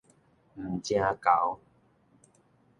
[0.55, 1.59] 毋成猴